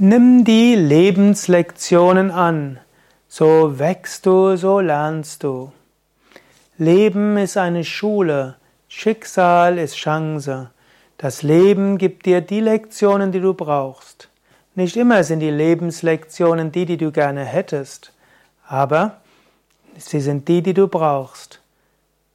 Nimm 0.00 0.44
die 0.44 0.76
Lebenslektionen 0.76 2.30
an. 2.30 2.78
So 3.26 3.80
wächst 3.80 4.26
du, 4.26 4.56
so 4.56 4.78
lernst 4.78 5.42
du. 5.42 5.72
Leben 6.76 7.36
ist 7.36 7.56
eine 7.56 7.82
Schule. 7.82 8.54
Schicksal 8.86 9.76
ist 9.76 9.96
Chance. 9.96 10.70
Das 11.16 11.42
Leben 11.42 11.98
gibt 11.98 12.26
dir 12.26 12.40
die 12.40 12.60
Lektionen, 12.60 13.32
die 13.32 13.40
du 13.40 13.54
brauchst. 13.54 14.28
Nicht 14.76 14.96
immer 14.96 15.24
sind 15.24 15.40
die 15.40 15.50
Lebenslektionen 15.50 16.70
die, 16.70 16.86
die 16.86 16.96
du 16.96 17.10
gerne 17.10 17.44
hättest, 17.44 18.12
aber 18.68 19.16
sie 19.96 20.20
sind 20.20 20.46
die, 20.46 20.62
die 20.62 20.74
du 20.74 20.86
brauchst. 20.86 21.60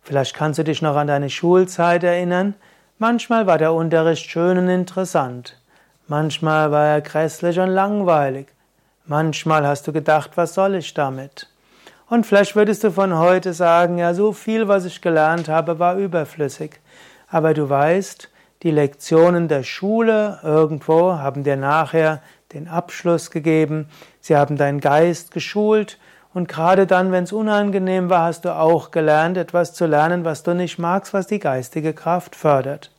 Vielleicht 0.02 0.36
kannst 0.36 0.60
du 0.60 0.66
dich 0.66 0.82
noch 0.82 0.98
an 0.98 1.08
deine 1.08 1.30
Schulzeit 1.30 2.04
erinnern. 2.04 2.56
Manchmal 3.00 3.48
war 3.48 3.58
der 3.58 3.72
Unterricht 3.72 4.30
schön 4.30 4.58
und 4.58 4.68
interessant. 4.68 5.56
Manchmal 6.16 6.70
war 6.70 6.86
er 6.86 7.02
grässlich 7.02 7.60
und 7.60 7.70
langweilig. 7.70 8.46
Manchmal 9.08 9.66
hast 9.66 9.88
du 9.88 9.92
gedacht, 9.92 10.30
was 10.36 10.54
soll 10.54 10.76
ich 10.76 10.94
damit? 10.94 11.50
Und 12.08 12.28
vielleicht 12.28 12.56
würdest 12.56 12.84
du 12.84 12.92
von 12.92 13.18
heute 13.18 13.52
sagen, 13.52 13.98
ja, 13.98 14.14
so 14.14 14.32
viel, 14.32 14.68
was 14.68 14.86
ich 14.86 15.02
gelernt 15.02 15.50
habe, 15.50 15.80
war 15.80 15.96
überflüssig. 15.96 16.80
Aber 17.30 17.56
du 17.56 17.68
weißt, 17.68 18.30
die 18.62 18.70
Lektionen 18.70 19.48
der 19.48 19.64
Schule 19.64 20.38
irgendwo 20.44 21.14
haben 21.14 21.44
dir 21.44 21.58
nachher 21.58 22.22
den 22.54 22.68
Abschluss 22.68 23.32
gegeben, 23.32 23.90
sie 24.22 24.38
haben 24.38 24.56
deinen 24.56 24.82
Geist 24.82 25.32
geschult 25.32 25.98
und 26.32 26.48
gerade 26.48 26.86
dann, 26.86 27.12
wenn 27.12 27.24
es 27.24 27.34
unangenehm 27.34 28.12
war, 28.12 28.26
hast 28.26 28.46
du 28.46 28.56
auch 28.56 28.92
gelernt, 28.92 29.36
etwas 29.36 29.74
zu 29.74 29.88
lernen, 29.88 30.26
was 30.26 30.44
du 30.44 30.54
nicht 30.54 30.78
magst, 30.78 31.12
was 31.16 31.26
die 31.26 31.40
geistige 31.40 31.94
Kraft 31.94 32.36
fördert. 32.36 32.92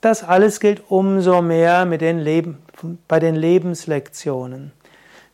Das 0.00 0.22
alles 0.22 0.60
gilt 0.60 0.82
umso 0.90 1.42
mehr 1.42 1.84
mit 1.84 2.00
den 2.00 2.18
Leben, 2.20 2.58
bei 3.08 3.18
den 3.18 3.34
Lebenslektionen. 3.34 4.72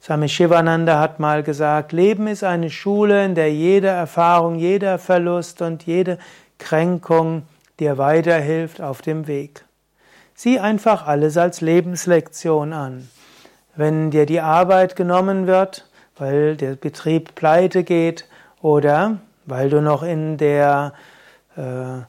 Swami 0.00 0.28
Shivananda 0.28 1.00
hat 1.00 1.20
mal 1.20 1.42
gesagt, 1.42 1.92
Leben 1.92 2.27
ist 2.27 2.44
eine 2.44 2.70
Schule, 2.70 3.24
in 3.24 3.34
der 3.34 3.52
jede 3.52 3.89
Erfahrung, 3.89 4.56
jeder 4.56 4.98
Verlust 4.98 5.62
und 5.62 5.84
jede 5.84 6.19
Kränkung 6.58 7.42
dir 7.80 7.98
weiterhilft 7.98 8.80
auf 8.80 9.02
dem 9.02 9.27
Weg. 9.27 9.64
Sieh 10.34 10.58
einfach 10.58 11.06
alles 11.06 11.36
als 11.36 11.61
Lebenslektion 11.61 12.72
an. 12.72 13.08
Wenn 13.77 14.11
dir 14.11 14.27
die 14.27 14.41
Arbeit 14.41 14.96
genommen 14.96 15.46
wird, 15.46 15.86
weil 16.17 16.56
der 16.56 16.77
Betrieb 16.77 17.34
pleite 17.34 17.84
geht 17.84 18.27
oder 18.62 19.19
weil 19.46 19.69
du 19.69 19.80
noch 19.80 20.02
in 20.02 20.36
der 20.36 20.92
äh, 21.56 22.02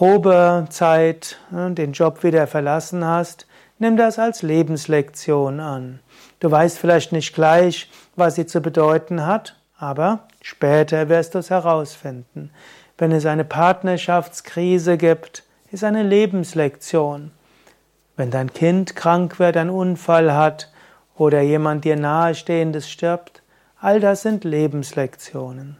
Probezeit 0.00 1.36
ne, 1.50 1.72
den 1.72 1.92
Job 1.92 2.24
wieder 2.24 2.46
verlassen 2.46 3.04
hast, 3.04 3.46
nimm 3.78 3.98
das 3.98 4.18
als 4.18 4.40
Lebenslektion 4.40 5.60
an. 5.60 6.00
Du 6.38 6.50
weißt 6.50 6.78
vielleicht 6.78 7.12
nicht 7.12 7.34
gleich, 7.34 7.90
was 8.16 8.36
sie 8.36 8.46
zu 8.46 8.62
bedeuten 8.62 9.26
hat, 9.26 9.60
aber 9.76 10.20
später 10.40 11.10
wirst 11.10 11.34
du 11.34 11.40
es 11.40 11.50
herausfinden. 11.50 12.50
Wenn 12.96 13.12
es 13.12 13.26
eine 13.26 13.44
Partnerschaftskrise 13.44 14.96
gibt, 14.96 15.42
ist 15.70 15.84
eine 15.84 16.02
Lebenslektion. 16.02 17.30
Wenn 18.16 18.30
dein 18.30 18.54
Kind 18.54 18.96
krank 18.96 19.38
wird, 19.38 19.58
einen 19.58 19.68
Unfall 19.68 20.32
hat 20.32 20.72
oder 21.14 21.42
jemand 21.42 21.84
dir 21.84 21.96
nahestehendes 21.96 22.88
stirbt, 22.88 23.42
all 23.78 24.00
das 24.00 24.22
sind 24.22 24.44
Lebenslektionen. 24.44 25.76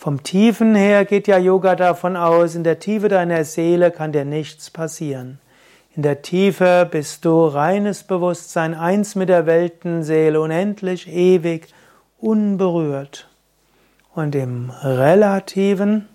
Vom 0.00 0.22
Tiefen 0.22 0.74
her 0.74 1.04
geht 1.04 1.28
ja 1.28 1.36
Yoga 1.36 1.76
davon 1.76 2.16
aus, 2.16 2.54
in 2.54 2.64
der 2.64 2.78
Tiefe 2.78 3.08
deiner 3.08 3.44
Seele 3.44 3.90
kann 3.90 4.12
dir 4.12 4.24
nichts 4.24 4.70
passieren. 4.70 5.38
In 5.94 6.02
der 6.02 6.22
Tiefe 6.22 6.88
bist 6.90 7.26
du 7.26 7.44
reines 7.44 8.04
Bewusstsein, 8.04 8.72
eins 8.72 9.14
mit 9.14 9.28
der 9.28 9.44
Weltenseele, 9.44 10.40
unendlich, 10.40 11.06
ewig, 11.06 11.68
unberührt. 12.18 13.28
Und 14.14 14.34
im 14.34 14.70
Relativen 14.70 16.08